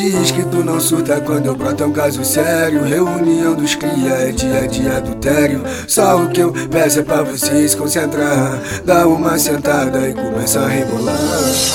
Diz 0.00 0.30
que 0.30 0.42
tu 0.44 0.64
não 0.64 0.80
surta 0.80 1.20
quando 1.20 1.44
eu 1.44 1.54
broto 1.54 1.82
é 1.82 1.86
um 1.86 1.92
caso 1.92 2.24
sério. 2.24 2.82
Reunião 2.82 3.54
dos 3.54 3.74
cria 3.74 4.14
é 4.14 4.32
dia 4.32 4.66
dia 4.66 4.96
adultério. 4.96 5.62
Só 5.86 6.24
o 6.24 6.30
que 6.30 6.40
eu 6.40 6.50
peço 6.70 7.00
é 7.00 7.02
pra 7.02 7.22
vocês 7.22 7.74
concentrar. 7.74 8.58
Dá 8.82 9.06
uma 9.06 9.38
sentada 9.38 10.08
e 10.08 10.14
começa 10.14 10.60
a 10.60 10.68
rebolar. 10.68 11.18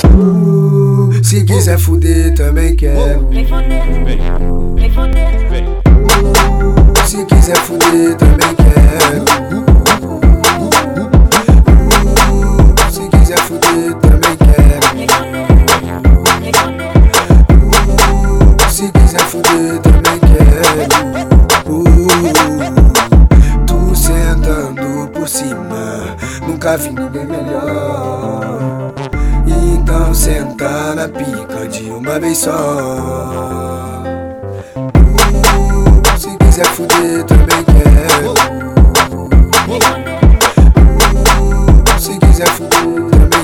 Uh, 0.06 1.24
se 1.24 1.44
quiser 1.44 1.78
fuder, 1.78 2.34
também 2.34 2.76
quero. 2.76 3.28
Vem 3.28 3.46
vem 3.46 4.04
vem. 4.04 4.20
Uh, 6.08 7.08
se 7.08 7.24
quiser 7.26 7.58
fuder, 7.58 8.16
também 8.16 8.56
quero. 8.56 9.24
Uh, 12.32 12.92
se 12.92 13.08
quiser 13.08 13.38
fuder, 13.38 13.94
também 14.02 14.36
quero. 14.36 15.55
Nunca 26.48 26.78
vi 26.78 26.90
ninguém 26.90 27.26
melhor. 27.26 28.94
Então 29.48 30.14
senta 30.14 30.96
na 30.96 31.08
pica 31.08 31.68
de 31.68 31.90
uma 31.90 32.20
vez 32.20 32.38
só. 32.40 34.04
Uh, 34.76 36.20
se 36.20 36.38
quiser 36.38 36.66
fuder, 36.66 37.24
também 37.26 37.64
quero. 37.64 38.34
Uh, 41.38 42.00
se 42.00 42.18
quiser 42.20 42.48
fuder, 42.48 43.10
também 43.12 43.35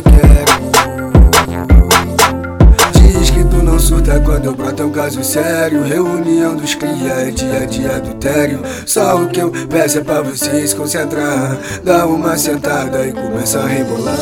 quando 4.32 4.46
eu 4.46 4.56
broto 4.56 4.82
é 4.82 4.86
um 4.86 4.92
caso 4.92 5.22
sério. 5.26 5.84
Reunião 5.84 6.56
dos 6.56 6.74
cria 6.74 7.12
é 7.14 7.32
dia 7.32 7.64
a 7.64 7.66
dia 7.66 7.98
adultério. 7.98 8.62
Só 8.86 9.22
o 9.22 9.28
que 9.28 9.42
eu 9.42 9.52
peço 9.70 10.00
é 10.00 10.02
pra 10.02 10.22
vocês 10.22 10.74
concentrar. 10.74 11.58
Dá 11.84 12.06
uma 12.06 12.38
sentada 12.38 13.06
e 13.06 13.12
começa 13.12 13.59
a 13.59 13.68
rebolar. 13.68 14.16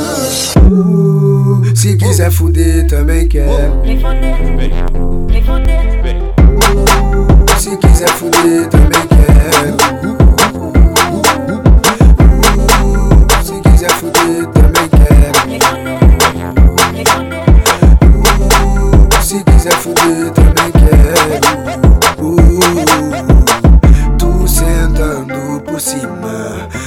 Uh, 0.71 1.61
se 1.75 1.95
quiser 1.95 2.31
fuder, 2.31 2.87
também 2.87 3.27
quero. 3.27 3.81
Vem 3.83 3.99
vem. 3.99 4.73
Uh, 6.65 7.59
se 7.59 7.77
quiser 7.77 8.09
fuder, 8.09 8.67
também 8.67 9.07
quero. 9.09 9.77
Uh, 12.81 13.43
se 13.43 13.61
quiser 13.61 13.91
fuder, 13.91 14.47
também 14.47 14.68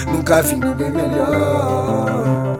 Nunca 0.06 0.42
vi 0.42 0.56
ninguém 0.56 0.91
melhor. 0.91 2.58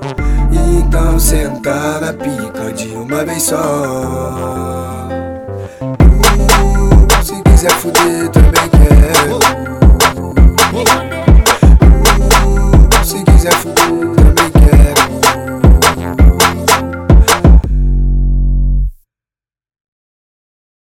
Então 0.51 1.19
senta 1.19 2.01
na 2.01 2.13
pica 2.13 2.73
de 2.73 2.89
uma 2.89 3.25
vez 3.25 3.43
só. 3.43 5.09
Se 7.23 7.43
quiser 7.43 7.73
fuder 7.73 8.29
também 8.31 8.69
quero 8.71 9.39
é. 13.01 13.05
Se 13.05 13.23
quiser 13.25 13.53
fuder 13.55 13.82